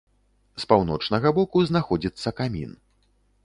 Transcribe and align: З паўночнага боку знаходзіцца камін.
З 0.63 0.65
паўночнага 0.71 1.33
боку 1.39 1.63
знаходзіцца 1.69 2.37
камін. 2.43 2.77